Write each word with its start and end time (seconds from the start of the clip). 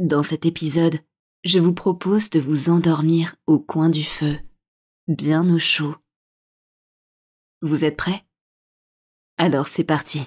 Dans 0.00 0.24
cet 0.24 0.44
épisode, 0.44 0.98
je 1.44 1.60
vous 1.60 1.72
propose 1.72 2.28
de 2.28 2.40
vous 2.40 2.68
endormir 2.68 3.36
au 3.46 3.60
coin 3.60 3.88
du 3.88 4.02
feu, 4.02 4.36
bien 5.06 5.48
au 5.54 5.60
chaud 5.60 5.94
Vous 7.62 7.84
êtes 7.84 7.96
prêts? 7.96 8.24
Alors 9.36 9.68
c'est 9.68 9.84
parti. 9.84 10.22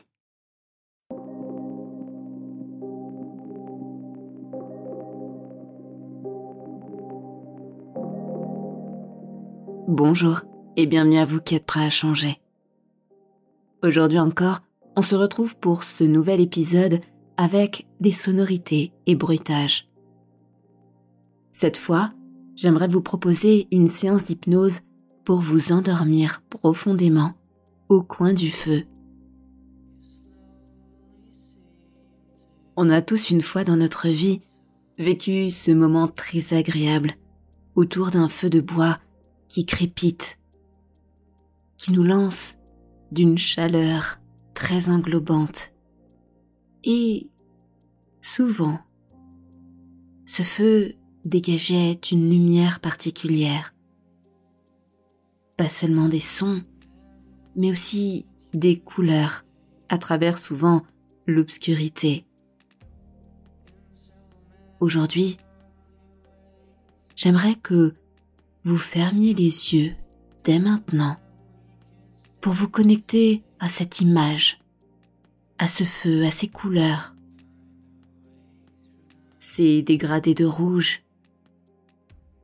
Bonjour 9.89 10.43
et 10.77 10.85
bienvenue 10.85 11.17
à 11.17 11.25
vous 11.25 11.41
qui 11.41 11.55
êtes 11.55 11.65
prêts 11.65 11.85
à 11.85 11.89
changer. 11.89 12.39
Aujourd'hui 13.83 14.19
encore, 14.19 14.61
on 14.95 15.01
se 15.01 15.15
retrouve 15.15 15.57
pour 15.57 15.83
ce 15.83 16.05
nouvel 16.05 16.39
épisode 16.39 17.01
avec 17.37 17.87
des 17.99 18.11
sonorités 18.11 18.91
et 19.05 19.15
bruitages. 19.15 19.89
Cette 21.51 21.77
fois, 21.77 22.09
j'aimerais 22.55 22.87
vous 22.87 23.01
proposer 23.01 23.67
une 23.71 23.89
séance 23.89 24.25
d'hypnose 24.25 24.81
pour 25.23 25.39
vous 25.39 25.71
endormir 25.71 26.41
profondément 26.49 27.33
au 27.89 28.01
coin 28.03 28.33
du 28.33 28.49
feu. 28.49 28.85
On 32.75 32.89
a 32.89 33.01
tous 33.01 33.31
une 33.31 33.41
fois 33.41 33.63
dans 33.63 33.77
notre 33.77 34.07
vie 34.07 34.41
vécu 34.97 35.49
ce 35.49 35.71
moment 35.71 36.07
très 36.07 36.53
agréable 36.53 37.13
autour 37.75 38.09
d'un 38.09 38.29
feu 38.29 38.49
de 38.49 38.61
bois 38.61 38.97
qui 39.47 39.65
crépite, 39.65 40.39
qui 41.77 41.91
nous 41.91 42.03
lance 42.03 42.57
d'une 43.11 43.37
chaleur 43.37 44.19
très 44.53 44.89
englobante. 44.89 45.73
Et 46.87 47.27
souvent, 48.21 48.79
ce 50.25 50.41
feu 50.41 50.93
dégageait 51.23 51.99
une 52.11 52.29
lumière 52.31 52.79
particulière 52.79 53.75
pas 55.57 55.67
seulement 55.67 56.07
des 56.07 56.19
sons, 56.19 56.61
mais 57.55 57.71
aussi 57.71 58.27
des 58.53 58.77
couleurs, 58.77 59.43
à 59.89 59.97
travers 59.97 60.37
souvent 60.37 60.83
l'obscurité. 61.25 62.25
Aujourd'hui, 64.79 65.37
j'aimerais 67.15 67.55
que 67.55 67.95
vous 68.63 68.77
fermiez 68.77 69.33
les 69.33 69.73
yeux 69.73 69.95
dès 70.43 70.59
maintenant 70.59 71.17
pour 72.39 72.53
vous 72.53 72.69
connecter 72.69 73.43
à 73.59 73.67
cette 73.67 74.01
image, 74.01 74.59
à 75.59 75.67
ce 75.67 75.83
feu, 75.83 76.25
à 76.25 76.31
ces 76.31 76.47
couleurs, 76.47 77.15
ces 79.39 79.81
dégradés 79.81 80.33
de 80.33 80.45
rouge, 80.45 81.01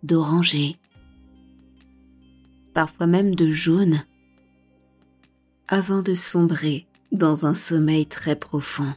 d'oranger, 0.02 0.78
parfois 2.74 3.08
même 3.08 3.36
de 3.36 3.52
jaune, 3.52 4.04
avant 5.68 6.02
de 6.02 6.14
sombrer 6.14 6.88
dans 7.12 7.46
un 7.46 7.54
sommeil 7.54 8.08
très 8.08 8.36
profond. 8.36 8.94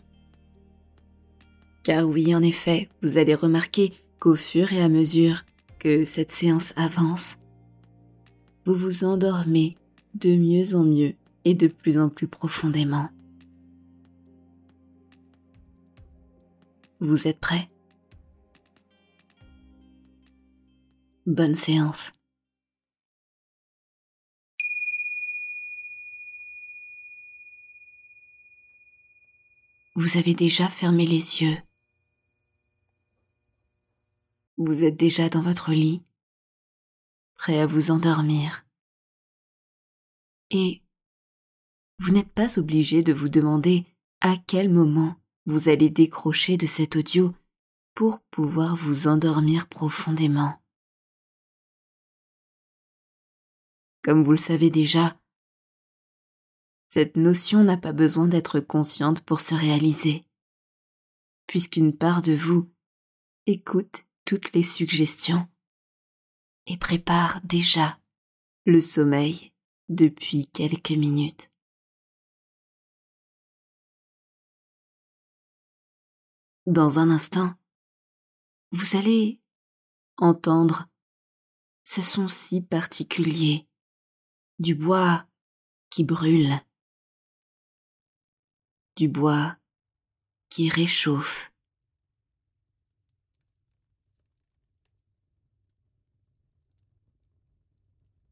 Car 1.82 2.08
oui, 2.08 2.34
en 2.34 2.42
effet, 2.42 2.88
vous 3.02 3.18
allez 3.18 3.34
remarquer 3.34 3.92
qu'au 4.18 4.34
fur 4.34 4.72
et 4.72 4.82
à 4.82 4.88
mesure 4.88 5.44
que 5.78 6.04
cette 6.04 6.32
séance 6.32 6.72
avance, 6.76 7.36
vous 8.64 8.74
vous 8.74 9.04
endormez 9.04 9.76
de 10.14 10.34
mieux 10.34 10.74
en 10.74 10.82
mieux 10.82 11.14
et 11.44 11.54
de 11.54 11.68
plus 11.68 11.98
en 11.98 12.08
plus 12.08 12.26
profondément. 12.26 13.08
Vous 17.00 17.28
êtes 17.28 17.40
prêts? 17.40 17.68
Bonne 21.26 21.54
séance. 21.54 22.14
Vous 29.94 30.16
avez 30.16 30.32
déjà 30.32 30.68
fermé 30.68 31.04
les 31.04 31.42
yeux. 31.42 31.58
Vous 34.56 34.84
êtes 34.84 34.96
déjà 34.96 35.28
dans 35.28 35.42
votre 35.42 35.72
lit, 35.72 36.02
prêt 37.34 37.60
à 37.60 37.66
vous 37.66 37.90
endormir. 37.90 38.64
Et 40.50 40.82
vous 41.98 42.12
n'êtes 42.12 42.32
pas 42.32 42.58
obligé 42.58 43.02
de 43.02 43.12
vous 43.12 43.28
demander 43.28 43.84
à 44.22 44.36
quel 44.46 44.70
moment 44.70 45.16
vous 45.46 45.68
allez 45.68 45.90
décrocher 45.90 46.56
de 46.56 46.66
cet 46.66 46.96
audio 46.96 47.34
pour 47.94 48.20
pouvoir 48.30 48.76
vous 48.76 49.06
endormir 49.06 49.68
profondément. 49.68 50.60
Comme 54.02 54.22
vous 54.22 54.32
le 54.32 54.36
savez 54.36 54.70
déjà, 54.70 55.18
cette 56.88 57.16
notion 57.16 57.64
n'a 57.64 57.76
pas 57.76 57.92
besoin 57.92 58.28
d'être 58.28 58.60
consciente 58.60 59.20
pour 59.22 59.40
se 59.40 59.54
réaliser, 59.54 60.24
puisqu'une 61.46 61.96
part 61.96 62.22
de 62.22 62.32
vous 62.32 62.70
écoute 63.46 64.04
toutes 64.24 64.52
les 64.52 64.62
suggestions 64.62 65.48
et 66.66 66.76
prépare 66.76 67.40
déjà 67.44 68.00
le 68.64 68.80
sommeil 68.80 69.52
depuis 69.88 70.48
quelques 70.48 70.90
minutes. 70.90 71.50
Dans 76.66 76.98
un 76.98 77.10
instant, 77.10 77.54
vous 78.72 78.96
allez 78.96 79.40
entendre 80.16 80.88
ce 81.84 82.02
son 82.02 82.26
si 82.26 82.60
particulier 82.60 83.68
du 84.58 84.74
bois 84.74 85.26
qui 85.90 86.02
brûle 86.02 86.60
du 88.96 89.08
bois 89.08 89.56
qui 90.48 90.70
réchauffe. 90.70 91.52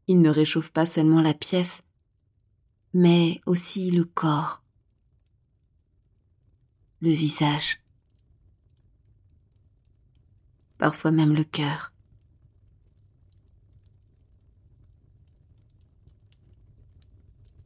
Il 0.06 0.20
ne 0.20 0.30
réchauffe 0.30 0.70
pas 0.70 0.86
seulement 0.86 1.20
la 1.20 1.34
pièce, 1.34 1.82
mais 2.94 3.40
aussi 3.46 3.90
le 3.90 4.04
corps, 4.04 4.62
le 7.00 7.10
visage, 7.10 7.83
parfois 10.84 11.12
même 11.12 11.34
le 11.34 11.44
cœur. 11.44 11.94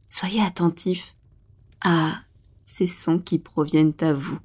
Soyez 0.07 0.41
attentif 0.41 1.17
à 1.81 2.21
ces 2.63 2.87
sons 2.87 3.19
qui 3.19 3.37
proviennent 3.37 3.91
à 3.99 4.13
vous. 4.13 4.39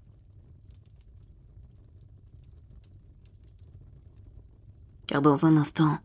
Car 5.07 5.23
dans 5.23 5.47
un 5.47 5.57
instant, 5.57 6.01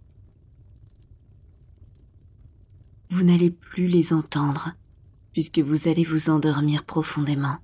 vous 3.10 3.24
n'allez 3.24 3.50
plus 3.50 3.88
les 3.88 4.14
entendre 4.14 4.74
puisque 5.32 5.58
vous 5.58 5.88
allez 5.88 6.04
vous 6.04 6.30
endormir 6.30 6.86
profondément. 6.86 7.58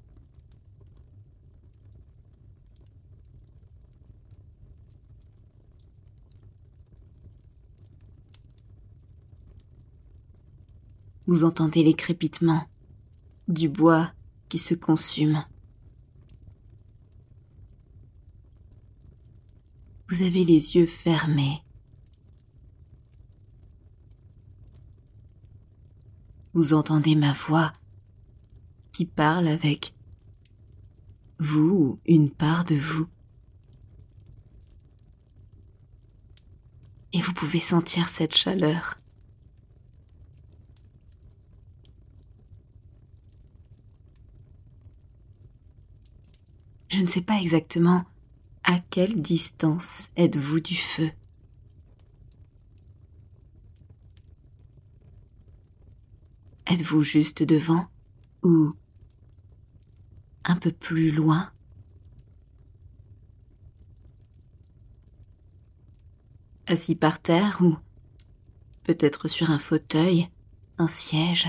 Vous 11.27 11.43
entendez 11.43 11.83
les 11.83 11.95
crépitements 11.95 12.67
du 13.47 13.67
bois 13.67 14.11
qui 14.47 14.59
se 14.59 14.75
consume. 14.75 15.43
Vous 20.09 20.21
avez 20.21 20.45
les 20.45 20.75
yeux 20.75 20.85
fermés. 20.85 21.63
Vous 26.53 26.73
entendez 26.73 27.15
ma 27.15 27.33
voix 27.33 27.73
qui 28.91 29.05
parle 29.05 29.47
avec 29.47 29.95
vous 31.39 31.69
ou 31.69 31.99
une 32.05 32.29
part 32.29 32.65
de 32.65 32.75
vous. 32.75 33.07
Et 37.13 37.21
vous 37.21 37.33
pouvez 37.33 37.59
sentir 37.59 38.09
cette 38.09 38.35
chaleur. 38.35 38.99
Ne 47.05 47.09
sais 47.09 47.21
pas 47.21 47.39
exactement 47.39 48.03
à 48.63 48.79
quelle 48.79 49.21
distance 49.21 50.09
êtes-vous 50.17 50.59
du 50.59 50.75
feu. 50.75 51.11
Êtes-vous 56.65 57.03
juste 57.03 57.43
devant 57.43 57.87
ou 58.43 58.73
un 60.45 60.55
peu 60.55 60.71
plus 60.71 61.11
loin? 61.11 61.51
Assis 66.65 66.95
par 66.95 67.21
terre 67.21 67.59
ou 67.61 67.77
peut-être 68.83 69.27
sur 69.27 69.51
un 69.51 69.59
fauteuil, 69.59 70.27
un 70.79 70.87
siège? 70.87 71.47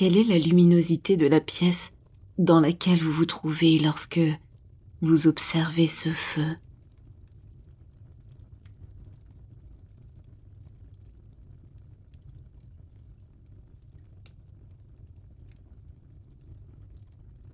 Quelle 0.00 0.16
est 0.16 0.24
la 0.24 0.38
luminosité 0.38 1.18
de 1.18 1.26
la 1.26 1.42
pièce 1.42 1.92
dans 2.38 2.58
laquelle 2.58 3.02
vous 3.02 3.12
vous 3.12 3.26
trouvez 3.26 3.78
lorsque 3.78 4.18
vous 5.02 5.26
observez 5.26 5.88
ce 5.88 6.08
feu? 6.08 6.56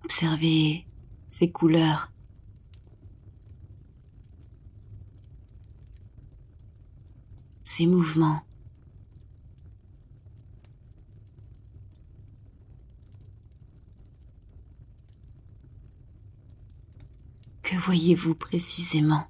Observez 0.05 0.87
ces 1.29 1.51
couleurs. 1.51 2.13
Ces 7.65 7.87
mouvements. 7.89 8.46
Que 17.67 17.75
voyez-vous 17.75 18.37
précisément? 18.37 19.27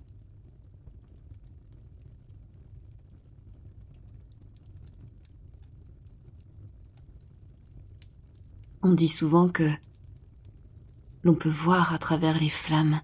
On 8.82 8.92
dit 8.92 9.08
souvent 9.08 9.48
que 9.48 9.66
l'on 11.22 11.34
peut 11.34 11.48
voir 11.48 11.94
à 11.94 11.98
travers 11.98 12.38
les 12.38 12.50
flammes. 12.50 13.00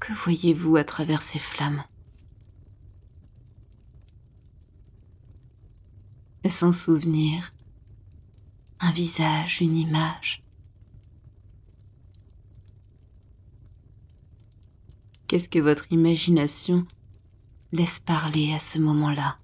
Que 0.00 0.12
voyez-vous 0.12 0.74
à 0.74 0.82
travers 0.82 1.22
ces 1.22 1.38
flammes? 1.38 1.84
Est-ce 6.42 6.64
un 6.64 6.72
souvenir? 6.72 7.52
Un 8.80 8.90
visage, 8.92 9.60
une 9.60 9.76
image. 9.76 10.42
Qu'est-ce 15.28 15.48
que 15.48 15.58
votre 15.58 15.90
imagination 15.92 16.86
laisse 17.72 18.00
parler 18.00 18.52
à 18.52 18.58
ce 18.58 18.78
moment-là. 18.78 19.38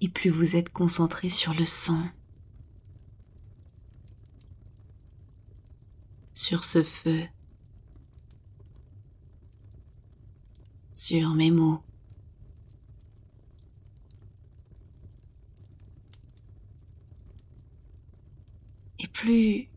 Et 0.00 0.08
plus 0.08 0.30
vous 0.30 0.56
êtes 0.56 0.70
concentré 0.70 1.28
sur 1.28 1.54
le 1.54 1.64
son, 1.64 2.02
sur 6.34 6.64
ce 6.64 6.82
feu, 6.82 7.24
sur 11.06 11.34
mes 11.34 11.50
mots. 11.50 11.82
Et 18.98 19.06
plus 19.08 19.68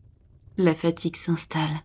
la 0.56 0.74
fatigue 0.74 1.16
s'installe. 1.16 1.82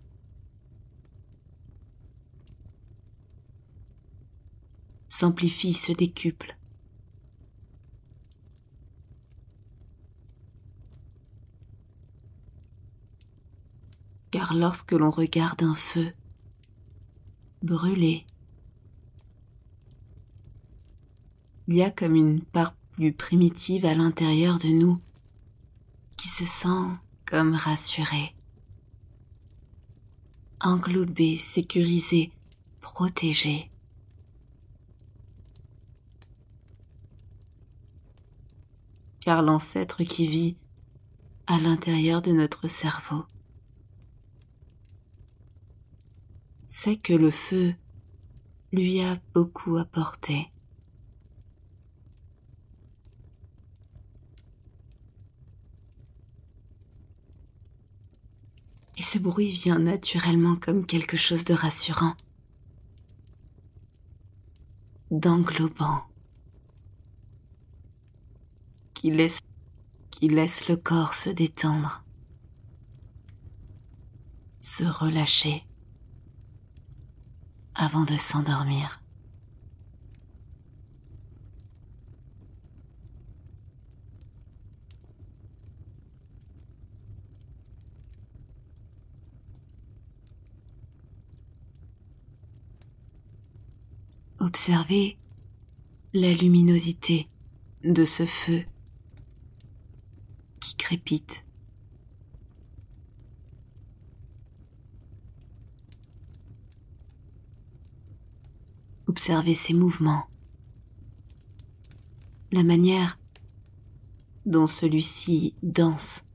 S'amplifie, 5.09 5.73
se 5.73 5.91
décuple. 5.91 6.57
Car 14.31 14.53
lorsque 14.53 14.93
l'on 14.93 15.11
regarde 15.11 15.63
un 15.63 15.75
feu 15.75 16.13
brûler, 17.61 18.25
il 21.67 21.75
y 21.75 21.83
a 21.83 21.91
comme 21.91 22.15
une 22.15 22.41
part 22.41 22.75
plus 22.91 23.13
primitive 23.13 23.85
à 23.85 23.95
l'intérieur 23.95 24.59
de 24.59 24.67
nous 24.67 24.99
qui 26.17 26.27
se 26.27 26.45
sent 26.45 26.93
comme 27.25 27.55
rassurée, 27.55 28.35
englobée, 30.61 31.37
sécurisée, 31.37 32.31
protégée. 32.81 33.71
Car 39.21 39.41
l'ancêtre 39.41 40.03
qui 40.03 40.27
vit 40.27 40.57
à 41.47 41.57
l'intérieur 41.57 42.21
de 42.21 42.31
notre 42.31 42.67
cerveau 42.67 43.25
sait 46.65 46.97
que 46.97 47.13
le 47.13 47.31
feu 47.31 47.73
lui 48.71 49.01
a 49.01 49.19
beaucoup 49.33 49.77
apporté. 49.77 50.52
Et 58.97 59.03
ce 59.03 59.17
bruit 59.19 59.51
vient 59.51 59.79
naturellement 59.79 60.55
comme 60.55 60.85
quelque 60.85 61.17
chose 61.17 61.43
de 61.43 61.53
rassurant, 61.53 62.15
d'englobant, 65.11 66.03
qui 68.93 69.11
laisse, 69.11 69.39
qui 70.11 70.27
laisse 70.27 70.69
le 70.69 70.77
corps 70.77 71.13
se 71.13 71.29
détendre, 71.29 72.03
se 74.61 74.83
relâcher 74.83 75.65
avant 77.75 78.05
de 78.05 78.15
s'endormir. 78.15 79.02
Observez 94.43 95.17
la 96.11 96.33
luminosité 96.33 97.29
de 97.85 98.03
ce 98.03 98.25
feu 98.25 98.65
qui 100.59 100.75
crépite. 100.75 101.45
Observez 109.07 109.53
ses 109.53 109.73
mouvements, 109.73 110.25
la 112.51 112.63
manière 112.63 113.17
dont 114.45 114.67
celui-ci 114.67 115.55
danse. 115.63 116.25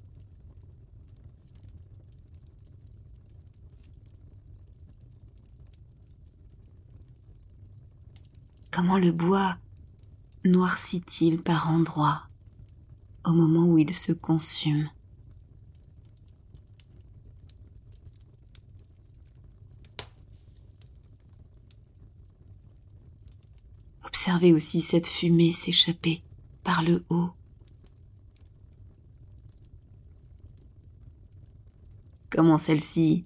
Comment 8.79 8.97
le 8.97 9.11
bois 9.11 9.59
noircit-il 10.45 11.43
par 11.43 11.69
endroits 11.69 12.23
au 13.25 13.33
moment 13.33 13.67
où 13.67 13.77
il 13.77 13.93
se 13.93 14.13
consume? 14.13 14.89
Observez 24.05 24.53
aussi 24.53 24.81
cette 24.81 25.09
fumée 25.09 25.51
s'échapper 25.51 26.23
par 26.63 26.83
le 26.85 27.05
haut. 27.09 27.31
Comment 32.31 32.59
celle-ci 32.59 33.25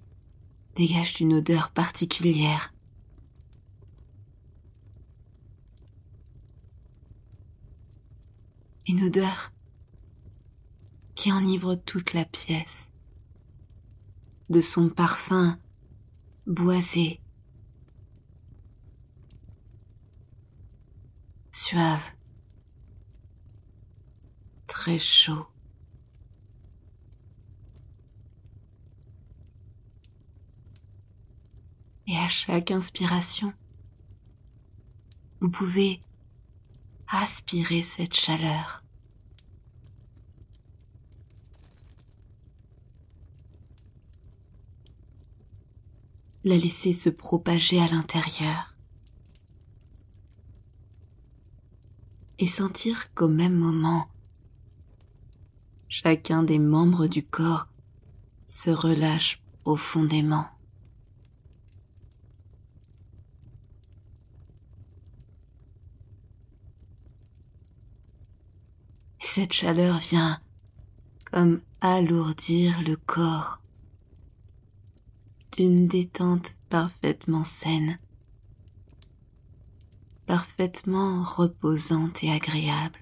dégage 0.75 1.21
une 1.21 1.35
odeur 1.35 1.69
particulière. 1.69 2.72
Une 8.87 9.03
odeur 9.03 9.51
qui 11.15 11.31
enivre 11.31 11.75
toute 11.75 12.13
la 12.13 12.25
pièce. 12.25 12.91
De 14.49 14.59
son 14.59 14.89
parfum 14.89 15.57
boisé, 16.45 17.21
suave, 21.51 22.03
très 24.67 24.99
chaud. 24.99 25.47
Et 32.07 32.17
à 32.17 32.27
chaque 32.27 32.71
inspiration, 32.71 33.53
vous 35.39 35.49
pouvez 35.49 36.01
aspirer 37.15 37.83
cette 37.83 38.15
chaleur. 38.15 38.83
La 46.43 46.57
laisser 46.57 46.91
se 46.91 47.09
propager 47.09 47.79
à 47.79 47.87
l'intérieur. 47.87 48.75
Et 52.39 52.47
sentir 52.47 53.13
qu'au 53.13 53.29
même 53.29 53.55
moment, 53.55 54.09
chacun 55.87 56.43
des 56.43 56.59
membres 56.59 57.07
du 57.07 57.23
corps 57.23 57.67
se 58.47 58.71
relâche 58.71 59.41
profondément. 59.63 60.52
Cette 69.35 69.53
chaleur 69.53 69.97
vient 69.97 70.39
comme 71.31 71.59
alourdir 71.81 72.83
le 72.83 72.95
corps 72.95 73.63
d'une 75.53 75.87
détente 75.87 76.55
parfaitement 76.69 77.43
saine, 77.43 77.97
parfaitement 80.27 81.23
reposante 81.23 82.23
et 82.23 82.31
agréable. 82.31 82.99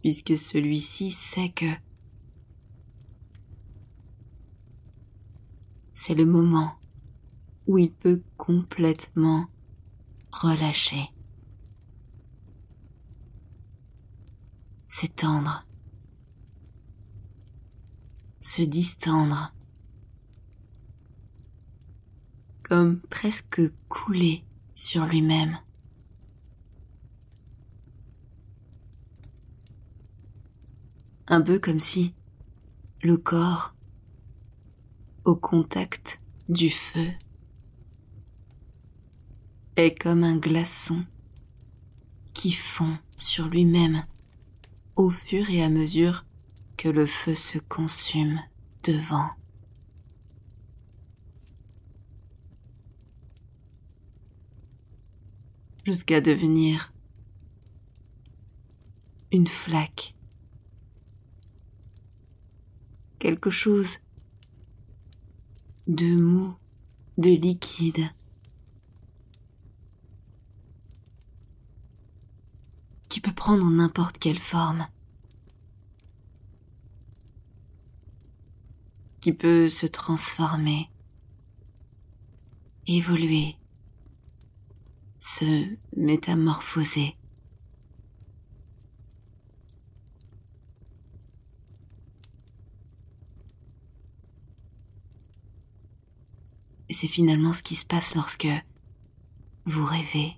Puisque 0.00 0.38
celui-ci 0.38 1.10
sait 1.10 1.50
que 1.50 1.70
c'est 5.92 6.14
le 6.14 6.24
moment 6.24 6.72
où 7.66 7.76
il 7.76 7.92
peut 7.92 8.22
complètement 8.38 9.44
relâcher. 10.32 11.10
S'étendre, 14.98 15.66
se 18.40 18.62
distendre, 18.62 19.54
comme 22.62 23.00
presque 23.00 23.60
couler 23.90 24.46
sur 24.72 25.04
lui-même. 25.04 25.58
Un 31.26 31.42
peu 31.42 31.58
comme 31.58 31.78
si 31.78 32.14
le 33.02 33.18
corps, 33.18 33.74
au 35.26 35.36
contact 35.36 36.22
du 36.48 36.70
feu, 36.70 37.10
est 39.76 39.94
comme 40.00 40.24
un 40.24 40.38
glaçon 40.38 41.04
qui 42.32 42.50
fond 42.50 42.96
sur 43.14 43.48
lui-même 43.48 44.02
au 44.96 45.10
fur 45.10 45.50
et 45.50 45.62
à 45.62 45.68
mesure 45.68 46.24
que 46.78 46.88
le 46.88 47.06
feu 47.06 47.34
se 47.34 47.58
consume 47.58 48.40
devant. 48.82 49.28
Jusqu'à 55.84 56.20
devenir 56.20 56.92
une 59.30 59.46
flaque, 59.46 60.16
quelque 63.18 63.50
chose 63.50 63.98
de 65.86 66.16
mou, 66.16 66.56
de 67.18 67.30
liquide. 67.30 68.10
qui 73.16 73.22
peut 73.22 73.32
prendre 73.46 73.70
n'importe 73.70 74.18
quelle 74.18 74.40
forme, 74.40 74.88
qui 79.20 79.32
peut 79.32 79.68
se 79.68 79.86
transformer, 79.86 80.90
évoluer, 82.88 83.54
se 85.20 85.64
métamorphoser. 85.96 87.16
c'est 96.88 97.08
finalement 97.08 97.52
ce 97.52 97.62
qui 97.62 97.74
se 97.76 97.84
passe 97.84 98.14
lorsque 98.14 98.48
vous 99.66 99.84
rêvez. 99.84 100.34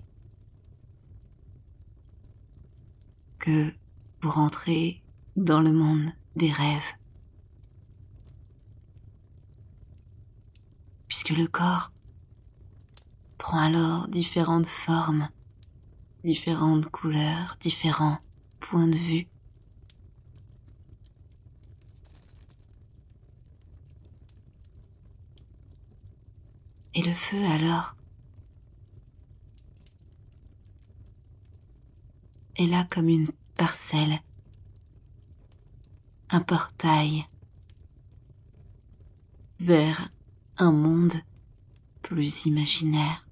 Que 3.39 3.73
vous 4.21 4.29
rentrez 4.29 5.01
dans 5.35 5.61
le 5.61 5.71
monde 5.71 6.11
des 6.35 6.51
rêves. 6.51 6.93
Puisque 11.07 11.29
le 11.29 11.47
corps 11.47 11.91
prend 13.37 13.59
alors 13.59 14.07
différentes 14.07 14.67
formes, 14.67 15.29
différentes 16.23 16.89
couleurs, 16.89 17.57
différents 17.59 18.19
points 18.59 18.87
de 18.87 18.97
vue. 18.97 19.27
Et 26.93 27.01
le 27.01 27.13
feu 27.13 27.43
alors 27.45 27.95
est 32.59 32.67
là 32.67 32.85
comme 32.89 33.07
une 33.07 33.31
parcelle, 33.55 34.19
un 36.29 36.41
portail 36.41 37.25
vers 39.59 40.09
un 40.57 40.73
monde 40.73 41.13
plus 42.01 42.45
imaginaire. 42.45 43.25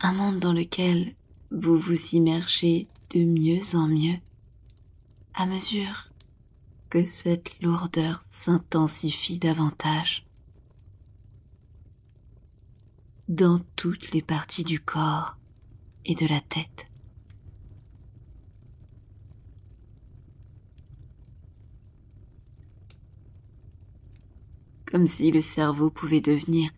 Un 0.00 0.12
monde 0.12 0.38
dans 0.38 0.52
lequel 0.52 1.14
vous 1.50 1.76
vous 1.76 2.14
immergez 2.14 2.86
de 3.10 3.24
mieux 3.24 3.60
en 3.74 3.88
mieux 3.88 4.18
à 5.34 5.46
mesure 5.46 6.10
que 6.96 7.04
cette 7.04 7.60
lourdeur 7.60 8.24
s'intensifie 8.30 9.38
davantage 9.38 10.26
dans 13.28 13.58
toutes 13.76 14.12
les 14.12 14.22
parties 14.22 14.64
du 14.64 14.80
corps 14.80 15.36
et 16.06 16.14
de 16.14 16.26
la 16.26 16.40
tête. 16.40 16.90
Comme 24.86 25.06
si 25.06 25.30
le 25.30 25.42
cerveau 25.42 25.90
pouvait 25.90 26.22
devenir 26.22 26.70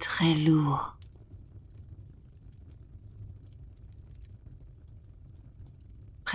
très 0.00 0.34
lourd. 0.34 0.95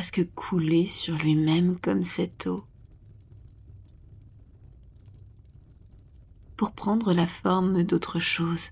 Presque 0.01 0.33
couler 0.33 0.87
sur 0.87 1.15
lui-même 1.15 1.79
comme 1.79 2.01
cette 2.01 2.47
eau. 2.47 2.65
Pour 6.57 6.71
prendre 6.71 7.13
la 7.13 7.27
forme 7.27 7.83
d'autre 7.83 8.17
chose. 8.17 8.71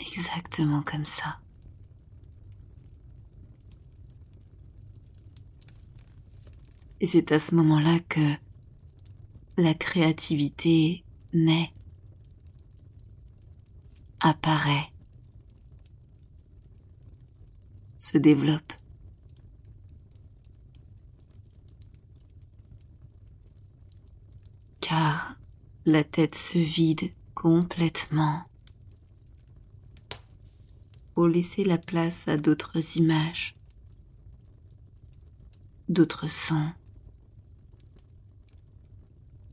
Exactement 0.00 0.82
comme 0.82 1.04
ça. 1.04 1.38
Et 6.98 7.06
c'est 7.06 7.30
à 7.30 7.38
ce 7.38 7.54
moment-là 7.54 8.00
que 8.08 8.34
la 9.56 9.74
créativité 9.74 11.04
naît, 11.32 11.72
apparaît, 14.26 14.92
se 17.96 18.18
développe. 18.18 18.72
Car 24.80 25.36
la 25.84 26.02
tête 26.02 26.34
se 26.34 26.58
vide 26.58 27.12
complètement 27.34 28.42
pour 31.14 31.28
laisser 31.28 31.64
la 31.64 31.78
place 31.78 32.26
à 32.26 32.36
d'autres 32.36 32.98
images, 32.98 33.56
d'autres 35.88 36.28
sons, 36.28 36.72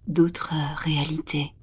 d'autres 0.08 0.54
réalités. 0.78 1.54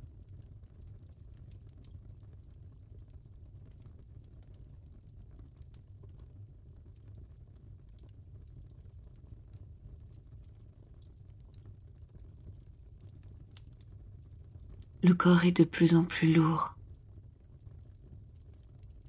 Le 15.02 15.14
corps 15.14 15.44
est 15.44 15.56
de 15.56 15.64
plus 15.64 15.94
en 15.94 16.04
plus 16.04 16.32
lourd, 16.32 16.74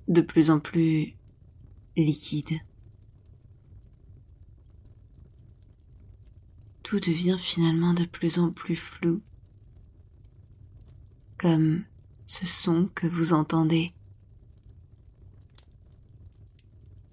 de 0.07 0.21
plus 0.21 0.49
en 0.49 0.59
plus 0.59 1.15
liquide. 1.97 2.59
tout 6.91 6.99
devient 6.99 7.37
finalement 7.39 7.93
de 7.93 8.03
plus 8.03 8.37
en 8.37 8.51
plus 8.51 8.75
flou, 8.75 9.21
comme 11.37 11.85
ce 12.27 12.45
son 12.45 12.89
que 12.93 13.07
vous 13.07 13.31
entendez, 13.31 13.93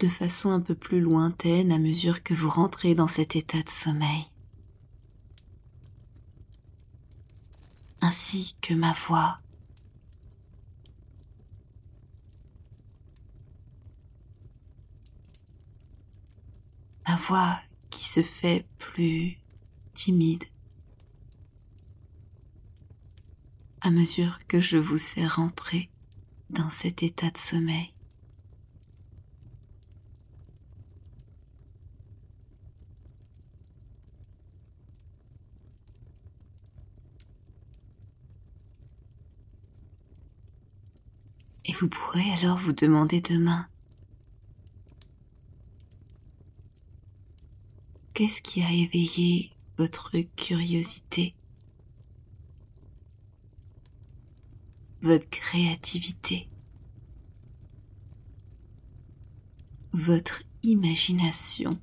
de 0.01 0.09
façon 0.09 0.51
un 0.51 0.59
peu 0.59 0.75
plus 0.75 1.01
lointaine 1.01 1.71
à 1.71 1.79
mesure 1.79 2.25
que 2.25 2.35
vous 2.35 2.49
rentrez 2.49 2.97
dans 2.97 3.07
cet 3.07 3.37
état 3.37 3.63
de 3.63 3.69
sommeil, 3.69 4.27
ainsi 8.01 8.57
que 8.61 8.75
ma 8.75 8.93
voix. 8.93 9.39
Ma 17.07 17.17
voix 17.17 17.61
qui 17.91 18.05
se 18.05 18.23
fait 18.23 18.67
plus 18.79 19.39
timide 19.95 20.45
à 23.81 23.91
mesure 23.91 24.39
que 24.47 24.61
je 24.61 24.77
vous 24.77 24.99
sais 24.99 25.27
rentrer 25.27 25.91
dans 26.51 26.71
cet 26.71 27.03
état 27.03 27.31
de 27.31 27.39
sommeil. 27.39 27.95
Vous 41.81 41.89
pourrez 41.89 42.33
alors 42.33 42.59
vous 42.59 42.73
demander 42.73 43.21
demain. 43.21 43.69
Qu'est-ce 48.15 48.43
qui 48.43 48.63
a 48.63 48.73
éveillé 48.73 49.53
votre 49.77 50.19
curiosité, 50.35 51.37
votre 55.03 55.29
créativité, 55.31 56.49
votre 59.93 60.43
imagination 60.65 61.79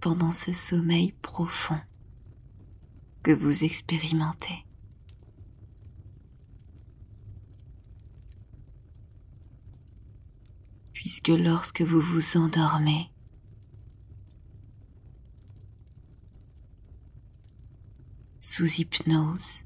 pendant 0.00 0.32
ce 0.32 0.52
sommeil 0.52 1.12
profond 1.22 1.80
que 3.22 3.30
vous 3.30 3.62
expérimentez? 3.62 4.64
Puisque 11.24 11.40
lorsque 11.40 11.80
vous 11.80 12.00
vous 12.02 12.36
endormez, 12.36 13.10
sous 18.40 18.80
hypnose. 18.80 19.64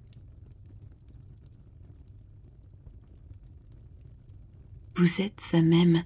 Vous 4.95 5.21
êtes 5.21 5.43
à 5.53 5.63
même 5.63 6.05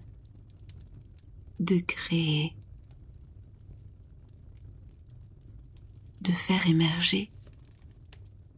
de 1.61 1.81
créer, 1.81 2.57
de 6.23 6.33
faire 6.33 6.67
émerger 6.67 7.31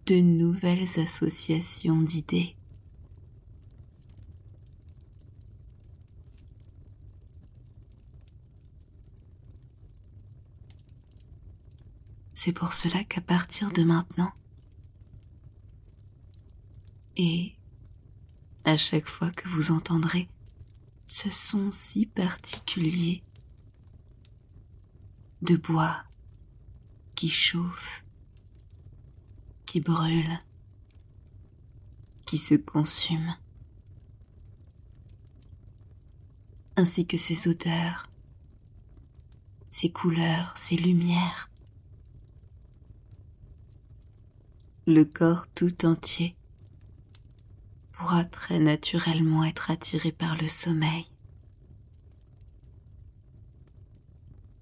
de 0.06 0.20
nouvelles 0.20 1.00
associations 1.00 2.02
d'idées. 2.02 2.56
C'est 12.44 12.52
pour 12.52 12.74
cela 12.74 13.02
qu'à 13.04 13.22
partir 13.22 13.70
de 13.70 13.82
maintenant, 13.82 14.30
et 17.16 17.56
à 18.64 18.76
chaque 18.76 19.08
fois 19.08 19.30
que 19.30 19.48
vous 19.48 19.70
entendrez 19.70 20.28
ce 21.06 21.30
son 21.30 21.72
si 21.72 22.04
particulier 22.04 23.22
de 25.40 25.56
bois 25.56 26.04
qui 27.14 27.30
chauffe, 27.30 28.04
qui 29.64 29.80
brûle, 29.80 30.38
qui 32.26 32.36
se 32.36 32.56
consume, 32.56 33.34
ainsi 36.76 37.06
que 37.06 37.16
ses 37.16 37.48
odeurs, 37.48 38.10
ses 39.70 39.90
couleurs, 39.90 40.54
ses 40.58 40.76
lumières, 40.76 41.48
le 44.86 45.04
corps 45.04 45.46
tout 45.48 45.86
entier 45.86 46.36
pourra 47.92 48.24
très 48.24 48.58
naturellement 48.58 49.44
être 49.44 49.70
attiré 49.70 50.12
par 50.12 50.36
le 50.36 50.48
sommeil. 50.48 51.06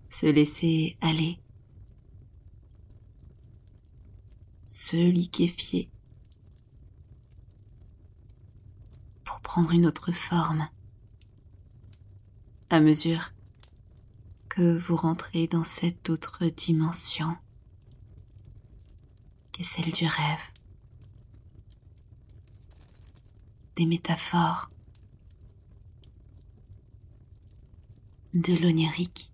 Se 0.09 0.27
laisser 0.27 0.97
aller, 1.01 1.41
se 4.67 4.97
liquéfier. 4.97 5.91
Pour 9.25 9.41
prendre 9.41 9.73
une 9.73 9.87
autre 9.87 10.13
forme. 10.13 10.69
À 12.71 12.81
mesure 12.81 13.33
que 14.49 14.77
vous 14.77 14.97
rentrez 14.97 15.49
dans 15.49 15.65
cette 15.65 16.11
autre 16.11 16.47
dimension 16.47 17.37
qu'est 19.53 19.63
celle 19.63 19.93
du 19.93 20.07
rêve. 20.07 20.41
Des 23.77 23.87
métaphores, 23.87 24.69
de 28.35 28.55
l'onirique. 28.55 29.31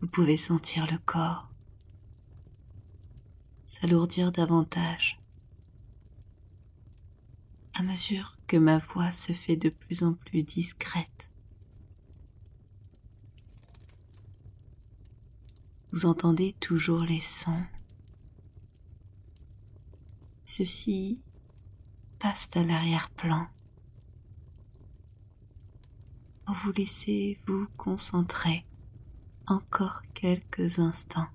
Vous 0.00 0.08
pouvez 0.08 0.36
sentir 0.36 0.90
le 0.90 0.98
corps 0.98 1.48
s'alourdir 3.64 4.32
davantage 4.32 5.21
à 7.74 7.82
mesure 7.82 8.36
que 8.46 8.56
ma 8.56 8.78
voix 8.78 9.12
se 9.12 9.32
fait 9.32 9.56
de 9.56 9.70
plus 9.70 10.02
en 10.02 10.14
plus 10.14 10.42
discrète. 10.42 11.30
Vous 15.92 16.06
entendez 16.06 16.52
toujours 16.52 17.02
les 17.02 17.20
sons. 17.20 17.64
Ceux-ci 20.44 21.20
passent 22.18 22.50
à 22.54 22.62
l'arrière-plan. 22.62 23.46
Vous 26.46 26.72
laissez 26.72 27.38
vous 27.46 27.66
concentrer 27.76 28.66
encore 29.46 30.02
quelques 30.14 30.78
instants 30.78 31.28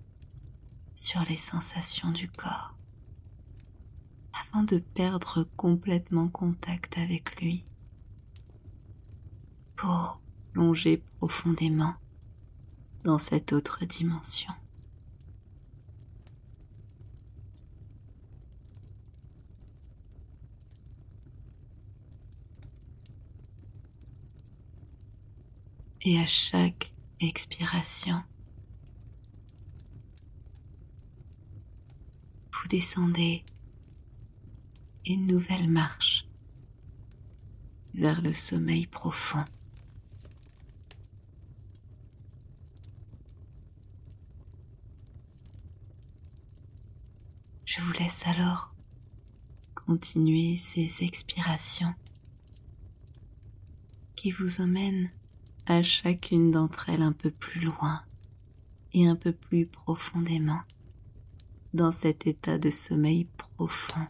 sur 0.94 1.22
les 1.24 1.36
sensations 1.36 2.12
du 2.12 2.30
corps 2.30 2.77
de 4.64 4.80
perdre 4.80 5.48
complètement 5.56 6.28
contact 6.28 6.98
avec 6.98 7.42
lui 7.42 7.64
pour 9.76 10.20
plonger 10.54 11.02
profondément 11.20 11.94
dans 13.04 13.18
cette 13.18 13.54
autre 13.54 13.86
dimension. 13.86 14.54
Et 26.02 26.20
à 26.20 26.26
chaque 26.26 26.94
expiration, 27.20 28.22
vous 32.54 32.68
descendez 32.70 33.44
une 35.14 35.26
nouvelle 35.26 35.70
marche 35.70 36.28
vers 37.94 38.22
le 38.22 38.34
sommeil 38.34 38.88
profond. 38.88 39.44
Je 47.66 47.82
vous 47.82 47.94
laisse 47.94 48.26
alors 48.28 48.74
continuer 49.76 50.58
ces 50.58 51.04
expirations 51.04 51.94
qui 54.16 54.32
vous 54.32 54.62
emmènent 54.62 55.10
à 55.66 55.84
chacune 55.84 56.52
d'entre 56.52 56.90
elles 56.90 57.02
un 57.02 57.12
peu 57.14 57.32
plus 57.32 57.62
loin 57.62 58.04
et 58.94 59.08
un 59.08 59.16
peu 59.16 59.32
plus 59.32 59.68
profondément 59.68 60.62
dans 61.74 61.92
cet 61.92 62.26
état 62.26 62.58
de 62.58 62.70
sommeil 62.70 63.26
profond. 63.38 64.08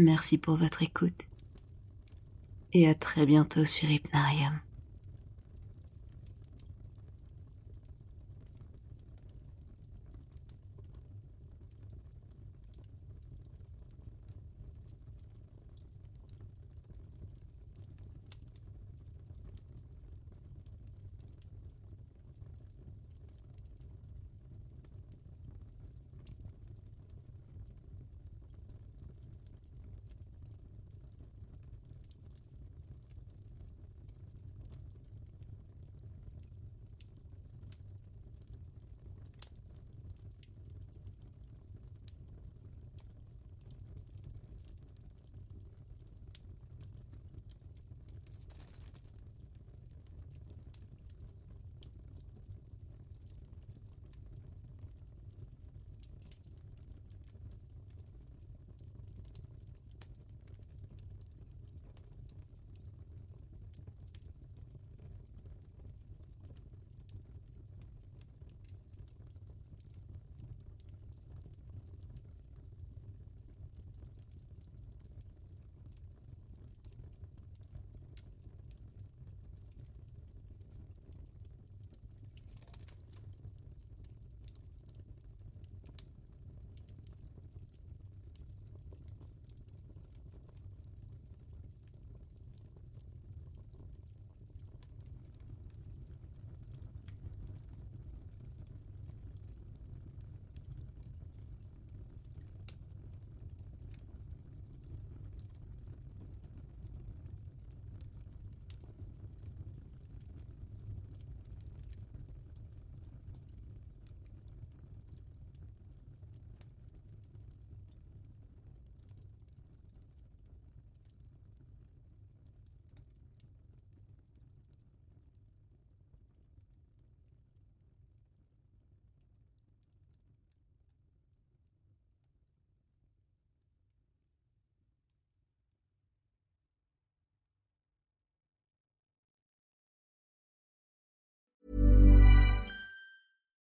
Merci 0.00 0.38
pour 0.38 0.54
votre 0.54 0.84
écoute 0.84 1.26
et 2.72 2.88
à 2.88 2.94
très 2.94 3.26
bientôt 3.26 3.64
sur 3.64 3.90
Hypnarium. 3.90 4.60